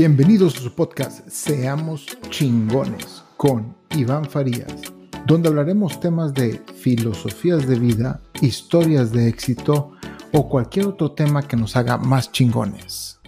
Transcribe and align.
Bienvenidos 0.00 0.56
a 0.56 0.60
su 0.60 0.74
podcast 0.74 1.28
Seamos 1.28 2.06
chingones 2.30 3.22
con 3.36 3.76
Iván 3.90 4.24
Farías, 4.24 4.80
donde 5.26 5.50
hablaremos 5.50 6.00
temas 6.00 6.32
de 6.32 6.58
filosofías 6.74 7.68
de 7.68 7.78
vida, 7.78 8.22
historias 8.40 9.12
de 9.12 9.28
éxito 9.28 9.92
o 10.32 10.48
cualquier 10.48 10.86
otro 10.86 11.12
tema 11.12 11.46
que 11.46 11.58
nos 11.58 11.76
haga 11.76 11.98
más 11.98 12.32
chingones. 12.32 13.20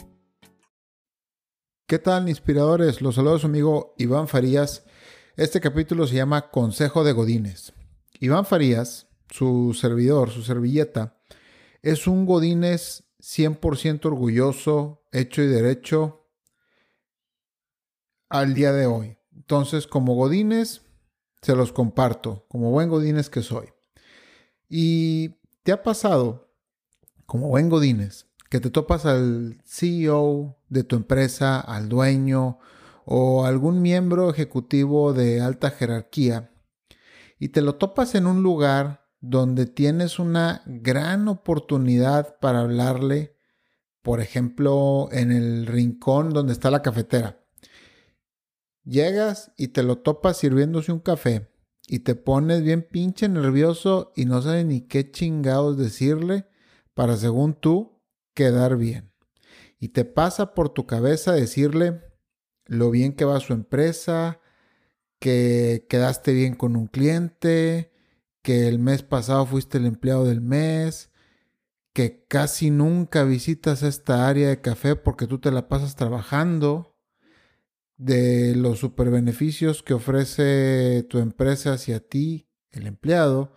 ¿Qué 1.86 1.98
tal, 1.98 2.30
inspiradores? 2.30 3.02
Los 3.02 3.16
saludos 3.16 3.42
su 3.42 3.48
amigo 3.48 3.94
Iván 3.98 4.26
Farías. 4.26 4.86
Este 5.36 5.60
capítulo 5.60 6.06
se 6.06 6.14
llama 6.14 6.48
Consejo 6.50 7.04
de 7.04 7.12
Godines. 7.12 7.74
Iván 8.18 8.46
Farías, 8.46 9.08
su 9.30 9.76
servidor, 9.78 10.30
su 10.30 10.42
servilleta, 10.42 11.18
es 11.82 12.06
un 12.06 12.24
Godines 12.24 13.04
100% 13.20 14.06
orgulloso, 14.06 15.02
hecho 15.12 15.42
y 15.42 15.48
derecho, 15.48 16.21
al 18.32 18.54
día 18.54 18.72
de 18.72 18.86
hoy. 18.86 19.18
Entonces, 19.34 19.86
como 19.86 20.14
Godines, 20.14 20.82
se 21.42 21.54
los 21.54 21.72
comparto, 21.72 22.46
como 22.48 22.70
buen 22.70 22.88
Godines 22.88 23.30
que 23.30 23.42
soy. 23.42 23.68
Y 24.68 25.36
te 25.62 25.72
ha 25.72 25.82
pasado, 25.82 26.52
como 27.26 27.48
buen 27.48 27.68
Godines, 27.68 28.26
que 28.50 28.60
te 28.60 28.70
topas 28.70 29.06
al 29.06 29.62
CEO 29.64 30.58
de 30.68 30.84
tu 30.84 30.96
empresa, 30.96 31.60
al 31.60 31.88
dueño 31.88 32.58
o 33.04 33.44
algún 33.44 33.82
miembro 33.82 34.30
ejecutivo 34.30 35.12
de 35.12 35.40
alta 35.40 35.70
jerarquía 35.70 36.52
y 37.42 37.48
te 37.48 37.60
lo 37.60 37.74
topas 37.74 38.14
en 38.14 38.28
un 38.28 38.44
lugar 38.44 39.08
donde 39.20 39.66
tienes 39.66 40.20
una 40.20 40.62
gran 40.64 41.26
oportunidad 41.26 42.38
para 42.38 42.60
hablarle, 42.60 43.36
por 44.00 44.20
ejemplo, 44.20 45.08
en 45.10 45.32
el 45.32 45.66
rincón 45.66 46.30
donde 46.30 46.52
está 46.52 46.70
la 46.70 46.82
cafetera. 46.82 47.41
Llegas 48.84 49.52
y 49.56 49.68
te 49.68 49.82
lo 49.82 49.98
topas 49.98 50.38
sirviéndose 50.38 50.92
un 50.92 51.00
café 51.00 51.48
y 51.86 52.00
te 52.00 52.14
pones 52.14 52.62
bien 52.62 52.82
pinche 52.82 53.28
nervioso 53.28 54.12
y 54.16 54.24
no 54.24 54.42
sabes 54.42 54.64
ni 54.66 54.82
qué 54.82 55.10
chingados 55.10 55.76
decirle 55.76 56.46
para, 56.94 57.16
según 57.16 57.54
tú, 57.54 58.00
quedar 58.34 58.76
bien. 58.76 59.12
Y 59.78 59.88
te 59.88 60.04
pasa 60.04 60.54
por 60.54 60.68
tu 60.68 60.86
cabeza 60.86 61.32
decirle 61.32 62.02
lo 62.66 62.90
bien 62.90 63.14
que 63.14 63.24
va 63.24 63.40
su 63.40 63.52
empresa, 63.52 64.40
que 65.18 65.86
quedaste 65.88 66.32
bien 66.32 66.54
con 66.54 66.76
un 66.76 66.86
cliente, 66.86 67.92
que 68.42 68.68
el 68.68 68.78
mes 68.78 69.02
pasado 69.02 69.46
fuiste 69.46 69.78
el 69.78 69.86
empleado 69.86 70.24
del 70.24 70.40
mes, 70.40 71.10
que 71.92 72.24
casi 72.26 72.70
nunca 72.70 73.24
visitas 73.24 73.82
esta 73.82 74.28
área 74.28 74.48
de 74.48 74.60
café 74.60 74.96
porque 74.96 75.26
tú 75.26 75.38
te 75.38 75.50
la 75.50 75.68
pasas 75.68 75.94
trabajando 75.94 76.91
de 78.04 78.54
los 78.56 78.80
superbeneficios 78.80 79.82
que 79.82 79.94
ofrece 79.94 81.04
tu 81.08 81.18
empresa 81.18 81.74
hacia 81.74 82.00
ti, 82.00 82.48
el 82.70 82.86
empleado, 82.86 83.54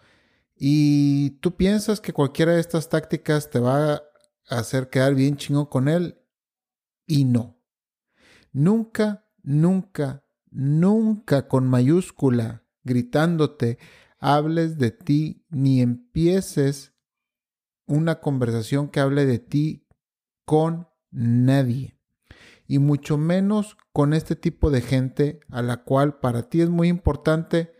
y 0.55 1.31
tú 1.41 1.55
piensas 1.55 1.99
que 1.99 2.13
cualquiera 2.13 2.53
de 2.53 2.61
estas 2.61 2.89
tácticas 2.89 3.49
te 3.49 3.59
va 3.59 3.95
a 3.95 4.01
hacer 4.49 4.89
quedar 4.89 5.15
bien 5.15 5.37
chingón 5.37 5.65
con 5.65 5.87
él, 5.87 6.19
y 7.07 7.25
no. 7.25 7.59
Nunca, 8.51 9.27
nunca, 9.41 10.23
nunca 10.51 11.47
con 11.47 11.67
mayúscula 11.67 12.63
gritándote 12.83 13.79
hables 14.19 14.77
de 14.77 14.91
ti 14.91 15.45
ni 15.49 15.81
empieces 15.81 16.93
una 17.87 18.21
conversación 18.21 18.89
que 18.89 18.99
hable 18.99 19.25
de 19.25 19.39
ti 19.39 19.87
con 20.45 20.87
nadie 21.09 21.94
y 22.67 22.79
mucho 22.79 23.17
menos 23.17 23.77
con 23.91 24.13
este 24.13 24.35
tipo 24.35 24.71
de 24.71 24.81
gente 24.81 25.39
a 25.49 25.61
la 25.61 25.83
cual 25.83 26.19
para 26.19 26.49
ti 26.49 26.61
es 26.61 26.69
muy 26.69 26.87
importante, 26.87 27.73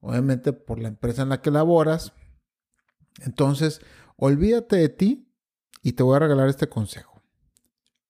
obviamente 0.00 0.52
por 0.52 0.78
la 0.78 0.88
empresa 0.88 1.22
en 1.22 1.28
la 1.28 1.42
que 1.42 1.50
laboras. 1.50 2.12
Entonces, 3.20 3.80
olvídate 4.16 4.76
de 4.76 4.88
ti 4.88 5.32
y 5.82 5.92
te 5.92 6.02
voy 6.02 6.16
a 6.16 6.20
regalar 6.20 6.48
este 6.48 6.68
consejo. 6.68 7.22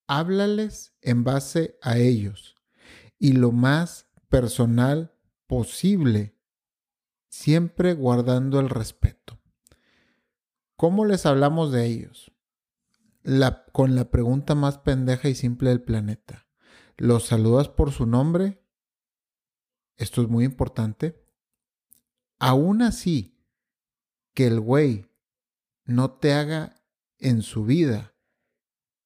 Háblales 0.06 0.94
en 1.00 1.24
base 1.24 1.78
a 1.82 1.98
ellos 1.98 2.56
y 3.18 3.32
lo 3.32 3.52
más 3.52 4.06
personal 4.28 5.14
posible, 5.46 6.36
siempre 7.28 7.94
guardando 7.94 8.60
el 8.60 8.68
respeto. 8.68 9.40
¿Cómo 10.76 11.04
les 11.04 11.26
hablamos 11.26 11.72
de 11.72 11.86
ellos? 11.86 12.32
Con 13.72 13.94
la 13.94 14.10
pregunta 14.10 14.54
más 14.54 14.78
pendeja 14.78 15.28
y 15.28 15.34
simple 15.34 15.70
del 15.70 15.82
planeta. 15.82 16.46
¿Los 16.96 17.26
saludas 17.26 17.68
por 17.68 17.92
su 17.92 18.06
nombre? 18.06 18.62
Esto 19.96 20.22
es 20.22 20.28
muy 20.28 20.44
importante. 20.44 21.24
Aún 22.38 22.82
así, 22.82 23.32
que 24.34 24.46
el 24.46 24.60
güey 24.60 25.10
no 25.84 26.12
te 26.12 26.32
haga 26.32 26.82
en 27.18 27.42
su 27.42 27.64
vida, 27.64 28.14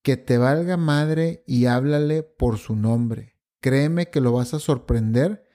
que 0.02 0.16
te 0.16 0.38
valga 0.38 0.76
madre 0.76 1.42
y 1.46 1.66
háblale 1.66 2.22
por 2.22 2.58
su 2.58 2.76
nombre. 2.76 3.36
Créeme 3.60 4.10
que 4.10 4.20
lo 4.20 4.32
vas 4.32 4.54
a 4.54 4.60
sorprender 4.60 5.46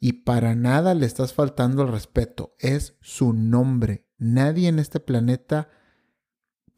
y 0.00 0.24
para 0.24 0.54
nada 0.54 0.94
le 0.94 1.06
estás 1.06 1.32
faltando 1.32 1.82
el 1.82 1.92
respeto. 1.92 2.56
Es 2.58 2.96
su 3.00 3.32
nombre. 3.32 4.08
Nadie 4.18 4.68
en 4.68 4.78
este 4.78 5.00
planeta 5.00 5.68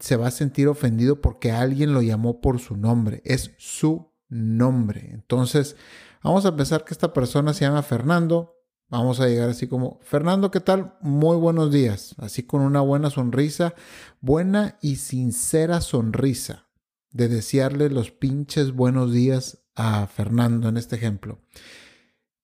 se 0.03 0.17
va 0.17 0.27
a 0.27 0.31
sentir 0.31 0.67
ofendido 0.67 1.21
porque 1.21 1.53
alguien 1.53 1.93
lo 1.93 2.01
llamó 2.01 2.41
por 2.41 2.59
su 2.59 2.75
nombre. 2.75 3.21
Es 3.23 3.51
su 3.57 4.11
nombre. 4.27 5.11
Entonces, 5.13 5.77
vamos 6.21 6.45
a 6.45 6.53
pensar 6.57 6.83
que 6.83 6.93
esta 6.93 7.13
persona 7.13 7.53
se 7.53 7.63
llama 7.63 7.83
Fernando. 7.83 8.53
Vamos 8.89 9.21
a 9.21 9.29
llegar 9.29 9.47
así 9.47 9.65
como, 9.65 9.99
Fernando, 10.01 10.51
¿qué 10.51 10.59
tal? 10.59 10.97
Muy 10.99 11.37
buenos 11.37 11.71
días. 11.71 12.15
Así 12.17 12.43
con 12.43 12.59
una 12.59 12.81
buena 12.81 13.09
sonrisa, 13.11 13.75
buena 14.19 14.77
y 14.81 14.97
sincera 14.97 15.79
sonrisa 15.79 16.67
de 17.11 17.29
desearle 17.29 17.89
los 17.89 18.11
pinches 18.11 18.73
buenos 18.73 19.13
días 19.13 19.63
a 19.73 20.05
Fernando 20.07 20.67
en 20.67 20.75
este 20.75 20.97
ejemplo. 20.97 21.39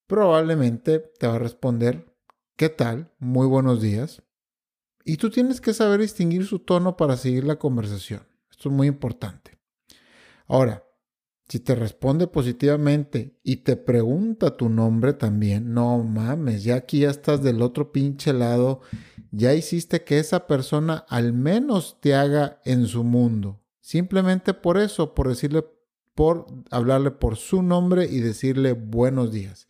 Probablemente 0.08 1.00
te 1.00 1.28
va 1.28 1.36
a 1.36 1.40
responder, 1.40 2.16
¿qué 2.56 2.70
tal? 2.70 3.12
Muy 3.20 3.48
buenos 3.48 3.82
días. 3.82 4.24
Y 5.10 5.18
tú 5.18 5.32
tienes 5.32 5.60
que 5.60 5.74
saber 5.74 6.02
distinguir 6.02 6.46
su 6.46 6.60
tono 6.60 6.96
para 6.96 7.18
seguir 7.18 7.44
la 7.44 7.58
conversación. 7.58 8.22
Esto 8.52 8.70
es 8.70 8.76
muy 8.76 8.86
importante. 8.86 9.58
Ahora, 10.46 10.84
si 11.48 11.60
te 11.60 11.74
responde 11.74 12.28
positivamente 12.28 13.36
y 13.42 13.64
te 13.64 13.76
pregunta 13.76 14.56
tu 14.56 14.70
nombre 14.70 15.14
también, 15.14 15.74
no 15.74 15.98
mames, 16.04 16.64
ya 16.64 16.76
aquí 16.76 17.00
ya 17.00 17.10
estás 17.10 17.42
del 17.42 17.64
otro 17.64 17.92
pinche 17.92 18.34
lado, 18.34 18.82
ya 19.32 19.56
hiciste 19.56 20.04
que 20.04 20.20
esa 20.20 20.46
persona 20.46 21.06
al 21.10 21.34
menos 21.34 22.00
te 22.00 22.14
haga 22.14 22.62
en 22.64 22.86
su 22.86 23.04
mundo. 23.04 23.64
Simplemente 23.82 24.54
por 24.54 24.78
eso, 24.78 25.16
por 25.16 25.28
decirle, 25.28 25.66
por 26.14 26.46
hablarle 26.70 27.10
por 27.10 27.36
su 27.36 27.64
nombre 27.64 28.06
y 28.06 28.20
decirle 28.20 28.74
buenos 28.74 29.32
días. 29.32 29.68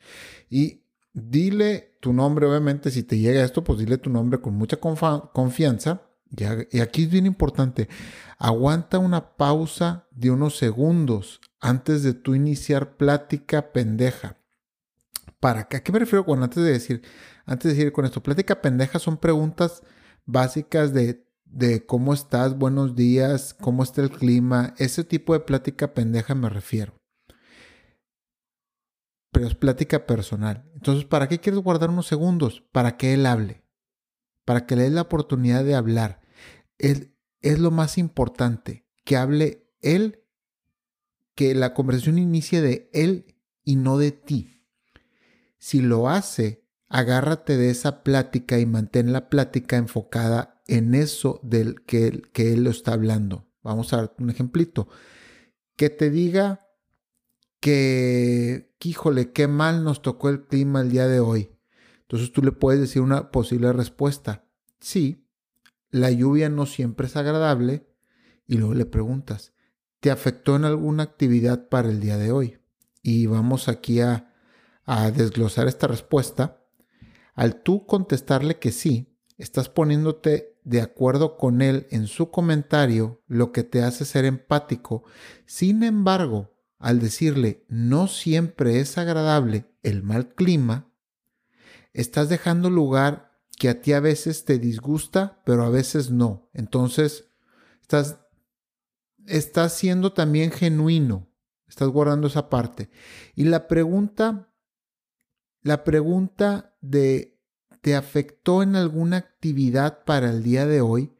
Y 0.49 0.81
dile 1.13 1.97
tu 1.99 2.13
nombre, 2.13 2.45
obviamente, 2.45 2.91
si 2.91 3.03
te 3.03 3.17
llega 3.17 3.43
esto, 3.43 3.63
pues 3.63 3.79
dile 3.79 3.97
tu 3.97 4.09
nombre 4.09 4.39
con 4.39 4.55
mucha 4.55 4.77
confianza. 4.77 6.01
y 6.71 6.79
aquí 6.79 7.03
es 7.03 7.09
bien 7.09 7.25
importante, 7.25 7.89
aguanta 8.37 8.99
una 8.99 9.35
pausa 9.35 10.07
de 10.11 10.31
unos 10.31 10.57
segundos 10.57 11.41
antes 11.59 12.03
de 12.03 12.13
tú 12.13 12.35
iniciar 12.35 12.97
plática 12.97 13.71
pendeja. 13.71 14.37
¿Para 15.39 15.67
qué? 15.67 15.77
¿A 15.77 15.83
qué 15.83 15.91
me 15.91 15.99
refiero 15.99 16.25
con 16.25 16.43
antes 16.43 16.63
de 16.63 16.71
decir, 16.71 17.01
antes 17.45 17.71
de 17.71 17.77
decir 17.77 17.91
con 17.93 18.05
esto? 18.05 18.21
Plática 18.21 18.61
pendeja 18.61 18.99
son 18.99 19.17
preguntas 19.17 19.83
básicas 20.25 20.93
de, 20.93 21.25
de 21.45 21.85
cómo 21.85 22.13
estás, 22.13 22.57
buenos 22.57 22.95
días, 22.95 23.55
cómo 23.59 23.83
está 23.83 24.01
el 24.01 24.11
clima, 24.11 24.73
ese 24.77 25.03
tipo 25.03 25.33
de 25.33 25.39
plática 25.39 25.93
pendeja 25.93 26.35
me 26.35 26.49
refiero 26.49 26.98
es 29.47 29.55
plática 29.55 30.05
personal. 30.05 30.69
Entonces, 30.73 31.05
¿para 31.05 31.27
qué 31.27 31.39
quieres 31.39 31.61
guardar 31.61 31.89
unos 31.89 32.07
segundos? 32.07 32.63
Para 32.71 32.97
que 32.97 33.13
él 33.13 33.25
hable, 33.25 33.63
para 34.45 34.65
que 34.65 34.75
le 34.75 34.83
dé 34.83 34.89
la 34.89 35.03
oportunidad 35.03 35.63
de 35.63 35.75
hablar. 35.75 36.21
Es, 36.77 37.09
es 37.41 37.59
lo 37.59 37.71
más 37.71 37.97
importante, 37.97 38.85
que 39.05 39.17
hable 39.17 39.67
él, 39.81 40.23
que 41.35 41.55
la 41.55 41.73
conversación 41.73 42.17
inicie 42.17 42.61
de 42.61 42.89
él 42.93 43.37
y 43.63 43.75
no 43.75 43.97
de 43.97 44.11
ti. 44.11 44.65
Si 45.57 45.81
lo 45.81 46.09
hace, 46.09 46.65
agárrate 46.87 47.57
de 47.57 47.69
esa 47.69 48.03
plática 48.03 48.59
y 48.59 48.65
mantén 48.65 49.13
la 49.13 49.29
plática 49.29 49.77
enfocada 49.77 50.61
en 50.67 50.95
eso 50.95 51.39
del 51.43 51.83
que, 51.83 52.23
que 52.33 52.53
él 52.53 52.63
lo 52.63 52.69
está 52.69 52.93
hablando. 52.93 53.49
Vamos 53.61 53.93
a 53.93 53.97
dar 53.97 54.15
un 54.19 54.29
ejemplito. 54.29 54.87
Que 55.75 55.89
te 55.89 56.09
diga 56.09 56.68
que, 57.59 58.73
híjole, 58.83 59.31
qué 59.31 59.47
mal 59.47 59.83
nos 59.83 60.01
tocó 60.01 60.29
el 60.29 60.45
clima 60.45 60.81
el 60.81 60.91
día 60.91 61.07
de 61.07 61.19
hoy. 61.19 61.51
Entonces 62.01 62.31
tú 62.31 62.41
le 62.41 62.51
puedes 62.51 62.79
decir 62.79 63.01
una 63.01 63.31
posible 63.31 63.71
respuesta. 63.73 64.45
Sí, 64.79 65.27
la 65.91 66.11
lluvia 66.11 66.49
no 66.49 66.65
siempre 66.65 67.07
es 67.07 67.15
agradable. 67.15 67.87
Y 68.47 68.57
luego 68.57 68.73
le 68.73 68.85
preguntas, 68.85 69.53
¿te 69.99 70.09
afectó 70.09 70.55
en 70.55 70.65
alguna 70.65 71.03
actividad 71.03 71.69
para 71.69 71.89
el 71.89 71.99
día 71.99 72.17
de 72.17 72.31
hoy? 72.31 72.59
y 73.01 73.25
vamos 73.27 73.67
aquí 73.67 74.01
a, 74.01 74.33
a 74.85 75.11
desglosar 75.11 75.67
esta 75.67 75.87
respuesta, 75.87 76.63
al 77.33 77.61
tú 77.63 77.85
contestarle 77.85 78.59
que 78.59 78.71
sí, 78.71 79.17
estás 79.37 79.69
poniéndote 79.69 80.57
de 80.63 80.81
acuerdo 80.81 81.37
con 81.37 81.61
él 81.61 81.87
en 81.91 82.07
su 82.07 82.31
comentario, 82.31 83.21
lo 83.27 83.51
que 83.51 83.63
te 83.63 83.81
hace 83.81 84.05
ser 84.05 84.25
empático. 84.25 85.03
Sin 85.45 85.83
embargo, 85.83 86.51
al 86.79 86.99
decirle 86.99 87.65
no 87.67 88.07
siempre 88.07 88.79
es 88.79 88.97
agradable 88.97 89.65
el 89.83 90.01
mal 90.01 90.33
clima, 90.33 90.91
estás 91.93 92.29
dejando 92.29 92.69
lugar 92.69 93.39
que 93.57 93.69
a 93.69 93.81
ti 93.81 93.93
a 93.93 93.99
veces 93.99 94.45
te 94.45 94.57
disgusta, 94.57 95.41
pero 95.45 95.63
a 95.63 95.69
veces 95.69 96.09
no. 96.09 96.49
Entonces, 96.53 97.29
estás, 97.81 98.19
estás 99.27 99.73
siendo 99.73 100.13
también 100.13 100.51
genuino, 100.51 101.29
estás 101.67 101.89
guardando 101.89 102.27
esa 102.27 102.49
parte. 102.49 102.89
Y 103.35 103.43
la 103.43 103.67
pregunta, 103.67 104.49
la 105.61 105.83
pregunta 105.83 106.77
de 106.79 107.39
¿te 107.81 107.95
afectó 107.95 108.63
en 108.63 108.75
alguna 108.75 109.17
actividad 109.17 110.03
para 110.05 110.29
el 110.29 110.43
día 110.43 110.65
de 110.65 110.81
hoy? 110.81 111.13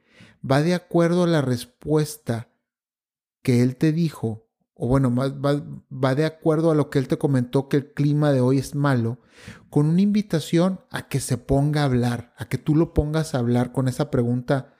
Va 0.50 0.62
de 0.62 0.74
acuerdo 0.74 1.24
a 1.24 1.28
la 1.28 1.42
respuesta 1.42 2.50
que 3.42 3.62
él 3.62 3.76
te 3.76 3.92
dijo, 3.92 4.49
o 4.80 4.88
bueno, 4.88 5.14
va, 5.14 5.30
va, 5.92 6.16
de 6.16 6.26
acuerdo 6.26 6.72
a 6.72 6.76
lo 6.76 6.90
que 6.90 7.00
él 7.00 7.10
te 7.10 7.18
comentó 7.18 7.68
que 7.68 7.76
el 7.76 7.94
clima 7.94 8.32
de 8.32 8.40
hoy 8.40 8.60
es 8.60 8.76
malo, 8.76 9.20
con 9.70 9.88
una 9.88 10.02
invitación 10.02 10.80
a 10.90 11.10
que 11.10 11.20
se 11.20 11.38
ponga 11.38 11.82
a 11.82 11.86
hablar, 11.86 12.34
a 12.38 12.48
que 12.48 12.58
tú 12.58 12.76
lo 12.76 12.94
pongas 12.94 13.36
a 13.36 13.40
hablar 13.40 13.74
con 13.74 13.90
esa 13.90 14.10
pregunta. 14.10 14.74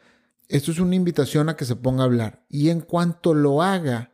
Esto 0.48 0.72
es 0.72 0.80
una 0.80 0.96
invitación 0.96 1.50
a 1.50 1.58
que 1.58 1.66
se 1.66 1.76
ponga 1.76 2.04
a 2.04 2.06
hablar. 2.06 2.46
Y 2.48 2.70
en 2.70 2.80
cuanto 2.80 3.34
lo 3.34 3.62
haga, 3.62 4.14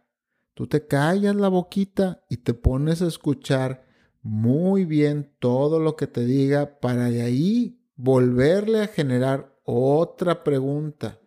tú 0.55 0.65
te 0.65 0.87
callas 0.87 1.35
la 1.35 1.49
boquita 1.49 2.23
y 2.29 2.37
te 2.37 2.55
pones 2.55 3.03
a 3.03 3.07
escuchar 3.07 3.85
muy 4.23 4.85
bien 4.85 5.35
todo 5.37 5.79
lo 5.79 5.95
que 5.95 6.07
te 6.07 6.25
diga 6.25 6.79
para 6.79 7.11
de 7.11 7.21
ahí 7.21 7.79
volverle 7.95 8.81
a 8.81 8.87
generar 8.87 9.55
otra 9.63 10.43
pregunta. 10.43 11.19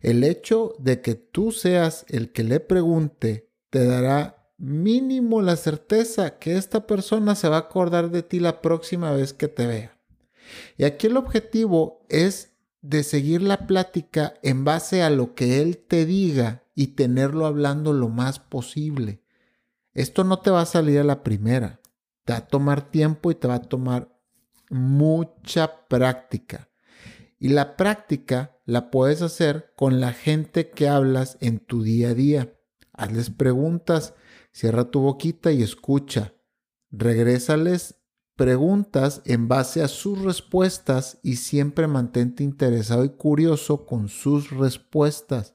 El 0.00 0.24
hecho 0.24 0.74
de 0.80 1.00
que 1.00 1.14
tú 1.14 1.52
seas 1.52 2.04
el 2.08 2.32
que 2.32 2.42
le 2.42 2.58
pregunte 2.58 3.47
te 3.70 3.84
dará 3.84 4.52
mínimo 4.58 5.40
la 5.40 5.56
certeza 5.56 6.38
que 6.38 6.56
esta 6.56 6.86
persona 6.86 7.34
se 7.34 7.48
va 7.48 7.56
a 7.56 7.60
acordar 7.60 8.10
de 8.10 8.22
ti 8.22 8.40
la 8.40 8.60
próxima 8.60 9.12
vez 9.12 9.32
que 9.32 9.48
te 9.48 9.66
vea. 9.66 9.98
Y 10.76 10.84
aquí 10.84 11.06
el 11.06 11.16
objetivo 11.16 12.04
es 12.08 12.56
de 12.80 13.02
seguir 13.02 13.42
la 13.42 13.66
plática 13.66 14.34
en 14.42 14.64
base 14.64 15.02
a 15.02 15.10
lo 15.10 15.34
que 15.34 15.60
él 15.60 15.78
te 15.78 16.06
diga 16.06 16.64
y 16.74 16.88
tenerlo 16.88 17.46
hablando 17.46 17.92
lo 17.92 18.08
más 18.08 18.38
posible. 18.38 19.22
Esto 19.94 20.24
no 20.24 20.40
te 20.40 20.50
va 20.50 20.62
a 20.62 20.66
salir 20.66 20.98
a 20.98 21.04
la 21.04 21.22
primera. 21.22 21.80
Te 22.24 22.32
va 22.32 22.38
a 22.40 22.46
tomar 22.46 22.90
tiempo 22.90 23.30
y 23.30 23.34
te 23.34 23.48
va 23.48 23.54
a 23.54 23.62
tomar 23.62 24.16
mucha 24.70 25.88
práctica. 25.88 26.68
Y 27.38 27.48
la 27.48 27.76
práctica 27.76 28.56
la 28.64 28.90
puedes 28.90 29.22
hacer 29.22 29.72
con 29.76 30.00
la 30.00 30.12
gente 30.12 30.70
que 30.70 30.88
hablas 30.88 31.36
en 31.40 31.58
tu 31.58 31.82
día 31.82 32.10
a 32.10 32.14
día. 32.14 32.57
Hazles 32.98 33.30
preguntas, 33.30 34.14
cierra 34.52 34.90
tu 34.90 35.00
boquita 35.00 35.52
y 35.52 35.62
escucha. 35.62 36.34
Regrésales 36.90 37.94
preguntas 38.34 39.22
en 39.24 39.48
base 39.48 39.82
a 39.82 39.88
sus 39.88 40.22
respuestas 40.22 41.18
y 41.22 41.36
siempre 41.36 41.86
mantente 41.86 42.42
interesado 42.42 43.04
y 43.04 43.10
curioso 43.10 43.86
con 43.86 44.08
sus 44.08 44.50
respuestas. 44.50 45.54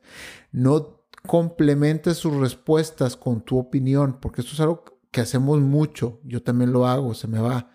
No 0.51 1.05
complementes 1.27 2.17
sus 2.17 2.33
respuestas 2.35 3.17
con 3.17 3.41
tu 3.41 3.57
opinión, 3.57 4.19
porque 4.21 4.41
esto 4.41 4.53
es 4.53 4.59
algo 4.61 4.85
que 5.11 5.21
hacemos 5.21 5.59
mucho, 5.59 6.19
yo 6.23 6.41
también 6.41 6.71
lo 6.71 6.87
hago, 6.87 7.13
se 7.13 7.27
me 7.27 7.39
va, 7.39 7.71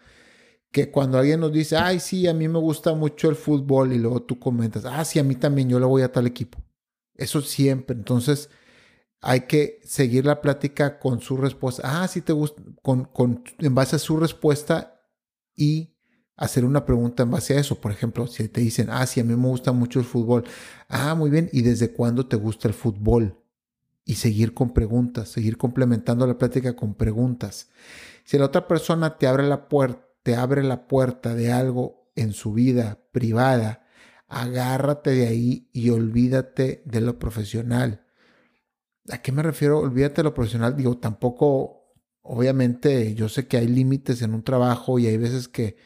que 0.70 0.91
cuando 0.91 1.19
alguien 1.19 1.41
nos 1.41 1.53
dice, 1.53 1.76
ay, 1.76 2.00
sí, 2.00 2.26
a 2.26 2.35
mí 2.35 2.49
me 2.49 2.59
gusta 2.59 2.94
mucho 2.94 3.29
el 3.29 3.37
fútbol 3.37 3.93
y 3.93 3.99
luego 3.99 4.23
tú 4.23 4.38
comentas, 4.38 4.85
ah, 4.87 5.05
sí, 5.05 5.19
a 5.19 5.25
mí 5.25 5.35
también, 5.35 5.69
yo 5.69 5.79
le 5.79 5.87
voy 5.87 6.03
a 6.03 6.12
tal 6.12 6.26
equipo. 6.26 6.59
Eso 7.15 7.41
siempre, 7.41 7.97
entonces 7.97 8.50
hay 9.20 9.43
que 9.43 9.81
seguir 9.85 10.26
la 10.26 10.41
plática 10.41 10.99
con 10.99 11.20
su 11.20 11.37
respuesta, 11.37 12.03
ah, 12.03 12.09
sí 12.09 12.20
te 12.20 12.32
gusta, 12.32 12.62
con, 12.82 13.44
en 13.59 13.75
base 13.75 13.97
a 13.97 13.99
su 13.99 14.17
respuesta 14.17 15.00
y 15.56 15.97
hacer 16.37 16.65
una 16.65 16.85
pregunta 16.85 17.25
en 17.25 17.31
base 17.31 17.56
a 17.56 17.61
eso. 17.61 17.81
Por 17.81 17.91
ejemplo, 17.93 18.26
si 18.26 18.49
te 18.49 18.61
dicen, 18.61 18.88
ah, 18.91 19.06
sí, 19.06 19.20
a 19.20 19.25
mí 19.25 19.35
me 19.35 19.49
gusta 19.49 19.73
mucho 19.73 19.99
el 19.99 20.05
fútbol, 20.05 20.44
ah, 20.88 21.15
muy 21.15 21.31
bien, 21.31 21.49
¿y 21.53 21.62
desde 21.62 21.93
cuándo 21.93 22.26
te 22.26 22.37
gusta 22.37 22.69
el 22.69 22.75
fútbol? 22.75 23.37
y 24.09 24.15
seguir 24.15 24.55
con 24.55 24.73
preguntas, 24.73 25.29
seguir 25.29 25.59
complementando 25.59 26.26
la 26.26 26.38
plática 26.38 26.75
con 26.75 26.94
preguntas. 26.94 27.69
Si 28.25 28.38
la 28.38 28.47
otra 28.47 28.67
persona 28.67 29.19
te 29.19 29.26
abre 29.26 29.47
la 29.47 29.69
puerta, 29.69 30.09
te 30.23 30.35
abre 30.35 30.62
la 30.62 30.88
puerta 30.88 31.35
de 31.35 31.53
algo 31.53 32.11
en 32.17 32.32
su 32.32 32.55
vida 32.55 32.99
privada, 33.12 33.87
agárrate 34.26 35.11
de 35.11 35.26
ahí 35.26 35.69
y 35.75 35.91
olvídate 35.91 36.82
de 36.87 37.03
lo 37.03 37.19
profesional. 37.19 38.06
¿A 39.10 39.19
qué 39.19 39.32
me 39.32 39.43
refiero? 39.43 39.78
Olvídate 39.78 40.16
de 40.16 40.25
lo 40.25 40.34
profesional. 40.34 40.76
Digo, 40.76 40.99
tampoco, 40.99 41.94
obviamente, 42.22 43.14
yo 43.14 43.28
sé 43.28 43.46
que 43.46 43.56
hay 43.56 43.66
límites 43.66 44.22
en 44.22 44.34
un 44.34 44.43
trabajo 44.43 44.99
y 44.99 45.06
hay 45.06 45.16
veces 45.16 45.49
que, 45.49 45.76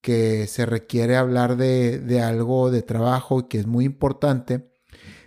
que 0.00 0.46
se 0.46 0.66
requiere 0.66 1.16
hablar 1.16 1.56
de, 1.56 1.98
de 1.98 2.20
algo 2.20 2.70
de 2.70 2.82
trabajo 2.82 3.40
y 3.40 3.44
que 3.44 3.58
es 3.58 3.66
muy 3.66 3.84
importante, 3.84 4.72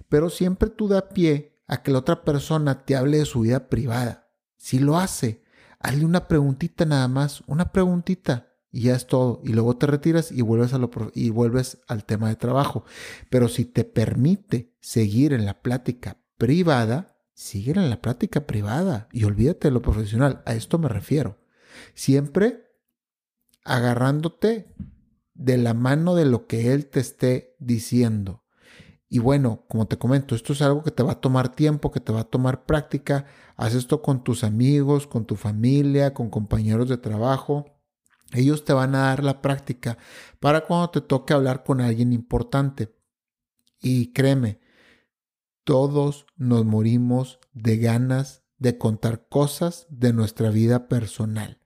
pero 0.10 0.30
siempre 0.30 0.70
tú 0.70 0.88
da 0.88 1.10
pie 1.10 1.58
a 1.68 1.84
que 1.84 1.92
la 1.92 2.00
otra 2.00 2.24
persona 2.24 2.86
te 2.86 2.96
hable 2.96 3.18
de 3.18 3.26
su 3.26 3.42
vida 3.42 3.70
privada. 3.70 4.30
Si 4.58 4.80
lo 4.80 4.98
hace, 4.98 5.44
hazle 5.80 6.06
una 6.06 6.28
preguntita 6.28 6.86
nada 6.86 7.08
más, 7.08 7.44
una 7.48 7.72
preguntita 7.72 8.48
y 8.72 8.84
ya 8.84 8.96
es 8.96 9.08
todo. 9.08 9.42
Y 9.44 9.54
luego 9.54 9.78
te 9.78 9.88
retiras 9.88 10.32
y 10.32 10.42
vuelves, 10.42 10.72
y 11.14 11.30
vuelves 11.30 11.80
al 11.88 12.06
tema 12.06 12.30
de 12.30 12.36
trabajo. 12.36 12.86
Pero 13.30 13.48
si 13.48 13.66
te 13.66 13.84
permite 13.84 14.76
seguir 14.82 15.34
en 15.34 15.46
la 15.46 15.62
plática 15.62 16.18
privada, 16.38 17.17
sigue 17.38 17.74
en 17.74 17.92
la 17.92 18.02
plática 18.02 18.48
privada 18.48 19.08
y 19.12 19.24
olvídate 19.24 19.68
de 19.68 19.72
lo 19.72 19.84
profesional. 19.84 20.42
A 20.48 20.56
esto 20.56 20.80
me 20.80 20.90
refiero. 20.90 21.38
Siempre 21.94 22.66
agarrándote 23.64 24.74
de 25.36 25.58
la 25.58 25.76
mano 25.76 26.16
de 26.16 26.26
lo 26.26 26.48
que 26.48 26.74
él 26.74 26.88
te 26.88 27.00
esté 27.00 27.56
diciendo. 27.60 28.44
Y 29.08 29.20
bueno, 29.20 29.66
como 29.68 29.86
te 29.86 30.00
comento, 30.00 30.34
esto 30.34 30.54
es 30.54 30.64
algo 30.64 30.82
que 30.82 30.90
te 30.90 31.04
va 31.04 31.12
a 31.12 31.22
tomar 31.22 31.54
tiempo, 31.54 31.92
que 31.92 32.00
te 32.00 32.12
va 32.12 32.22
a 32.22 32.30
tomar 32.30 32.66
práctica. 32.66 33.26
Haz 33.56 33.76
esto 33.76 34.02
con 34.02 34.24
tus 34.24 34.44
amigos, 34.44 35.06
con 35.06 35.26
tu 35.26 35.36
familia, 35.36 36.16
con 36.16 36.32
compañeros 36.32 36.90
de 36.90 36.98
trabajo. 36.98 37.66
Ellos 38.34 38.66
te 38.66 38.74
van 38.74 38.96
a 38.96 39.10
dar 39.10 39.24
la 39.24 39.44
práctica 39.44 40.00
para 40.40 40.62
cuando 40.62 40.90
te 40.90 41.02
toque 41.02 41.36
hablar 41.36 41.64
con 41.64 41.82
alguien 41.82 42.14
importante. 42.14 42.98
Y 43.80 44.12
créeme, 44.12 44.60
todos 45.68 46.26
nos 46.38 46.64
morimos 46.64 47.40
de 47.52 47.76
ganas 47.76 48.42
de 48.58 48.78
contar 48.78 49.28
cosas 49.28 49.86
de 49.90 50.14
nuestra 50.14 50.50
vida 50.50 50.88
personal. 50.88 51.60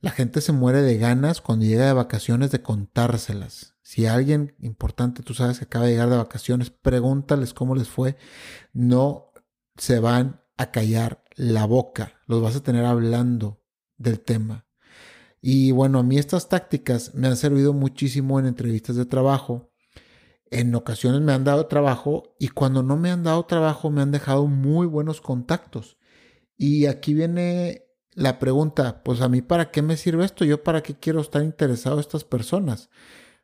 La 0.00 0.10
gente 0.10 0.40
se 0.40 0.50
muere 0.50 0.82
de 0.82 0.98
ganas 0.98 1.40
cuando 1.40 1.64
llega 1.64 1.86
de 1.86 1.92
vacaciones 1.92 2.50
de 2.50 2.60
contárselas. 2.60 3.76
Si 3.82 4.04
alguien 4.06 4.56
importante, 4.58 5.22
tú 5.22 5.34
sabes 5.34 5.58
que 5.60 5.66
acaba 5.66 5.84
de 5.84 5.92
llegar 5.92 6.10
de 6.10 6.16
vacaciones, 6.16 6.70
pregúntales 6.70 7.54
cómo 7.54 7.76
les 7.76 7.88
fue. 7.88 8.16
No 8.72 9.30
se 9.76 10.00
van 10.00 10.40
a 10.56 10.72
callar 10.72 11.22
la 11.36 11.66
boca, 11.66 12.14
los 12.26 12.42
vas 12.42 12.56
a 12.56 12.64
tener 12.64 12.84
hablando 12.84 13.62
del 13.96 14.18
tema. 14.18 14.66
Y 15.40 15.70
bueno, 15.70 16.00
a 16.00 16.02
mí 16.02 16.18
estas 16.18 16.48
tácticas 16.48 17.14
me 17.14 17.28
han 17.28 17.36
servido 17.36 17.74
muchísimo 17.74 18.40
en 18.40 18.46
entrevistas 18.46 18.96
de 18.96 19.06
trabajo. 19.06 19.69
En 20.50 20.74
ocasiones 20.74 21.20
me 21.20 21.32
han 21.32 21.44
dado 21.44 21.66
trabajo 21.66 22.34
y 22.38 22.48
cuando 22.48 22.82
no 22.82 22.96
me 22.96 23.10
han 23.12 23.22
dado 23.22 23.46
trabajo 23.46 23.90
me 23.90 24.02
han 24.02 24.10
dejado 24.10 24.48
muy 24.48 24.86
buenos 24.86 25.20
contactos. 25.20 25.96
Y 26.56 26.86
aquí 26.86 27.14
viene 27.14 27.84
la 28.14 28.40
pregunta, 28.40 29.02
pues 29.04 29.20
a 29.20 29.28
mí 29.28 29.42
para 29.42 29.70
qué 29.70 29.80
me 29.80 29.96
sirve 29.96 30.24
esto, 30.24 30.44
yo 30.44 30.64
para 30.64 30.82
qué 30.82 30.94
quiero 30.94 31.20
estar 31.20 31.42
interesado 31.42 31.96
en 31.96 32.00
estas 32.00 32.24
personas. 32.24 32.90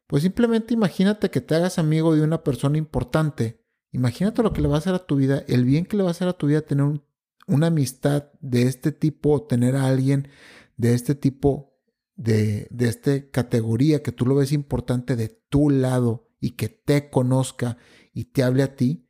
Pues 0.09 0.25
simplemente 0.25 0.75
imagínate 0.75 1.31
que 1.31 1.41
te 1.41 1.55
hagas 1.55 1.79
amigo 1.79 2.15
de 2.15 2.23
una 2.23 2.43
persona 2.43 2.77
importante. 2.77 3.65
Imagínate 3.93 4.43
lo 4.43 4.53
que 4.53 4.61
le 4.61 4.69
va 4.69 4.75
a 4.75 4.79
hacer 4.79 4.95
a 4.95 5.07
tu 5.07 5.17
vida, 5.17 5.45
el 5.47 5.65
bien 5.65 5.87
que 5.87 5.97
le 5.97 6.03
va 6.03 6.11
a 6.11 6.13
hacer 6.13 6.29
a 6.29 6.33
tu 6.33 6.49
vida 6.49 6.63
tener 6.63 7.01
una 7.47 7.69
amistad 7.69 8.31
de 8.41 8.63
este 8.63 8.91
tipo, 8.91 9.47
tener 9.47 9.77
a 9.77 9.87
alguien 9.87 10.29
de 10.77 10.95
este 10.95 11.15
tipo, 11.15 11.73
de, 12.17 12.67
de 12.71 12.89
esta 12.89 13.31
categoría 13.31 14.03
que 14.03 14.11
tú 14.11 14.27
lo 14.27 14.35
ves 14.35 14.51
importante 14.51 15.17
de 15.17 15.29
tu 15.49 15.71
lado 15.71 16.26
y 16.41 16.51
que 16.53 16.69
te 16.69 17.11
conozca 17.11 17.77
y 18.13 18.25
te 18.27 18.43
hable 18.43 18.63
a 18.63 18.77
ti. 18.77 19.09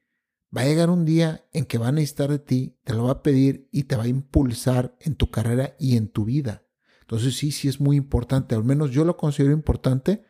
Va 0.57 0.63
a 0.63 0.67
llegar 0.67 0.91
un 0.91 1.05
día 1.05 1.45
en 1.53 1.65
que 1.65 1.79
va 1.79 1.89
a 1.89 1.93
necesitar 1.93 2.31
de 2.31 2.39
ti, 2.39 2.79
te 2.85 2.95
lo 2.95 3.05
va 3.05 3.13
a 3.13 3.23
pedir 3.23 3.69
y 3.73 3.85
te 3.85 3.97
va 3.97 4.05
a 4.05 4.09
impulsar 4.09 4.97
en 5.01 5.17
tu 5.17 5.31
carrera 5.31 5.75
y 5.79 5.97
en 5.97 6.09
tu 6.09 6.25
vida. 6.25 6.63
Entonces 7.01 7.37
sí, 7.37 7.53
sí 7.53 7.69
es 7.69 7.81
muy 7.81 7.97
importante, 7.97 8.55
al 8.55 8.65
menos 8.65 8.91
yo 8.91 9.05
lo 9.05 9.17
considero 9.17 9.53
importante 9.53 10.25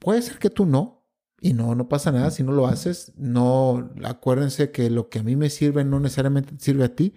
Puede 0.00 0.22
ser 0.22 0.38
que 0.38 0.50
tú 0.50 0.64
no, 0.64 1.06
y 1.40 1.52
no, 1.52 1.74
no 1.74 1.88
pasa 1.88 2.10
nada 2.10 2.30
si 2.30 2.42
no 2.42 2.52
lo 2.52 2.66
haces. 2.66 3.12
No, 3.16 3.90
acuérdense 4.02 4.72
que 4.72 4.90
lo 4.90 5.08
que 5.08 5.20
a 5.20 5.22
mí 5.22 5.36
me 5.36 5.50
sirve 5.50 5.84
no 5.84 6.00
necesariamente 6.00 6.54
sirve 6.58 6.84
a 6.84 6.96
ti. 6.96 7.14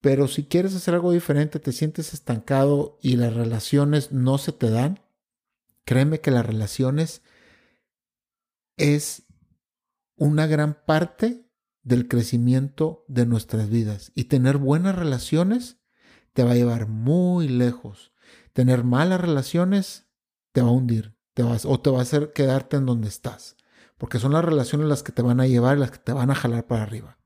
Pero 0.00 0.26
si 0.26 0.44
quieres 0.44 0.74
hacer 0.74 0.94
algo 0.94 1.12
diferente, 1.12 1.60
te 1.60 1.72
sientes 1.72 2.14
estancado 2.14 2.98
y 3.02 3.16
las 3.16 3.34
relaciones 3.34 4.12
no 4.12 4.38
se 4.38 4.52
te 4.52 4.70
dan, 4.70 5.00
créeme 5.84 6.20
que 6.20 6.30
las 6.30 6.46
relaciones 6.46 7.22
es 8.76 9.26
una 10.16 10.46
gran 10.46 10.78
parte 10.86 11.48
del 11.82 12.08
crecimiento 12.08 13.04
de 13.08 13.26
nuestras 13.26 13.68
vidas. 13.68 14.12
Y 14.14 14.24
tener 14.24 14.58
buenas 14.58 14.96
relaciones 14.96 15.78
te 16.32 16.44
va 16.44 16.52
a 16.52 16.56
llevar 16.56 16.88
muy 16.88 17.48
lejos. 17.48 18.12
Tener 18.52 18.84
malas 18.84 19.20
relaciones 19.20 20.06
te 20.52 20.62
va 20.62 20.68
a 20.68 20.72
hundir 20.72 21.14
te 21.34 21.42
vas, 21.42 21.64
o 21.66 21.78
te 21.80 21.90
va 21.90 21.98
a 21.98 22.02
hacer 22.02 22.32
quedarte 22.32 22.76
en 22.76 22.86
donde 22.86 23.08
estás. 23.08 23.56
Porque 23.98 24.18
son 24.18 24.32
las 24.32 24.44
relaciones 24.44 24.88
las 24.88 25.02
que 25.02 25.12
te 25.12 25.22
van 25.22 25.40
a 25.40 25.46
llevar 25.46 25.78
las 25.78 25.90
que 25.90 25.98
te 25.98 26.12
van 26.12 26.30
a 26.30 26.34
jalar 26.34 26.66
para 26.66 26.82
arriba. 26.82 27.18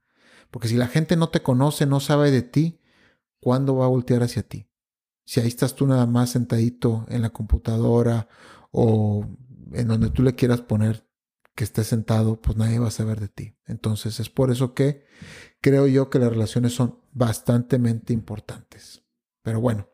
Porque 0.50 0.68
si 0.68 0.76
la 0.76 0.88
gente 0.88 1.16
no 1.16 1.28
te 1.28 1.42
conoce, 1.42 1.86
no 1.86 2.00
sabe 2.00 2.30
de 2.30 2.42
ti, 2.42 2.80
¿cuándo 3.40 3.76
va 3.76 3.84
a 3.84 3.88
voltear 3.88 4.22
hacia 4.22 4.42
ti? 4.42 4.67
Si 5.28 5.40
ahí 5.40 5.48
estás 5.48 5.74
tú 5.74 5.86
nada 5.86 6.06
más 6.06 6.30
sentadito 6.30 7.04
en 7.10 7.20
la 7.20 7.28
computadora 7.28 8.28
o 8.70 9.26
en 9.74 9.86
donde 9.86 10.08
tú 10.08 10.22
le 10.22 10.34
quieras 10.34 10.62
poner 10.62 11.06
que 11.54 11.64
estés 11.64 11.86
sentado, 11.86 12.40
pues 12.40 12.56
nadie 12.56 12.78
va 12.78 12.88
a 12.88 12.90
saber 12.90 13.20
de 13.20 13.28
ti. 13.28 13.54
Entonces 13.66 14.20
es 14.20 14.30
por 14.30 14.50
eso 14.50 14.72
que 14.72 15.04
creo 15.60 15.86
yo 15.86 16.08
que 16.08 16.18
las 16.18 16.30
relaciones 16.30 16.72
son 16.72 17.02
bastante 17.12 17.78
importantes. 18.08 19.02
Pero 19.42 19.60
bueno, 19.60 19.90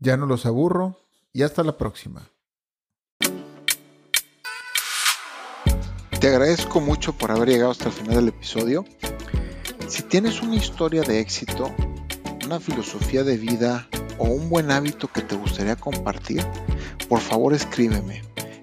ya 0.00 0.16
no 0.16 0.26
los 0.26 0.46
aburro 0.46 0.98
y 1.32 1.42
hasta 1.42 1.62
la 1.62 1.78
próxima. 1.78 2.28
Te 6.20 6.26
agradezco 6.26 6.80
mucho 6.80 7.12
por 7.12 7.30
haber 7.30 7.50
llegado 7.50 7.70
hasta 7.70 7.84
el 7.84 7.92
final 7.92 8.16
del 8.16 8.28
episodio. 8.30 8.84
Si 9.86 10.02
tienes 10.02 10.42
una 10.42 10.56
historia 10.56 11.02
de 11.02 11.20
éxito, 11.20 11.72
una 12.44 12.58
filosofía 12.58 13.22
de 13.22 13.36
vida 13.36 13.88
o 14.18 14.24
un 14.24 14.48
buen 14.48 14.70
hábito 14.70 15.08
que 15.08 15.22
te 15.22 15.34
gustaría 15.34 15.74
compartir, 15.76 16.46
por 17.08 17.20
favor 17.20 17.54
escríbeme. 17.54 18.22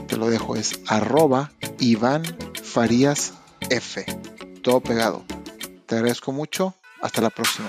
Te 0.06 0.16
lo 0.16 0.30
dejo, 0.30 0.54
es 0.56 0.80
arroba 0.86 1.50
Iván 1.78 2.22
Farías 2.62 3.34
F. 3.70 4.04
Todo 4.62 4.80
pegado. 4.80 5.24
Te 5.86 5.96
agradezco 5.96 6.32
mucho. 6.32 6.74
Hasta 7.00 7.20
la 7.20 7.30
próxima. 7.30 7.68